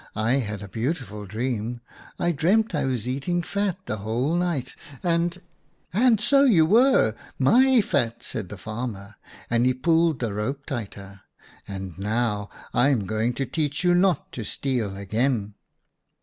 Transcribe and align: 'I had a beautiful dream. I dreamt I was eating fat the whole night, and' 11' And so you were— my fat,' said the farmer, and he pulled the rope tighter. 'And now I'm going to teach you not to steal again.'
'I 0.15 0.37
had 0.39 0.63
a 0.63 0.67
beautiful 0.67 1.27
dream. 1.27 1.79
I 2.17 2.31
dreamt 2.31 2.73
I 2.73 2.85
was 2.85 3.07
eating 3.07 3.43
fat 3.43 3.77
the 3.85 3.97
whole 3.97 4.33
night, 4.33 4.75
and' 5.03 5.39
11' 5.93 6.07
And 6.07 6.19
so 6.19 6.43
you 6.43 6.65
were— 6.65 7.13
my 7.51 7.81
fat,' 7.81 8.23
said 8.23 8.49
the 8.49 8.57
farmer, 8.57 9.17
and 9.47 9.63
he 9.63 9.75
pulled 9.75 10.17
the 10.19 10.33
rope 10.33 10.65
tighter. 10.65 11.21
'And 11.67 11.99
now 11.99 12.49
I'm 12.73 13.05
going 13.05 13.33
to 13.33 13.45
teach 13.45 13.83
you 13.83 13.93
not 13.93 14.31
to 14.31 14.43
steal 14.43 14.97
again.' 14.97 15.53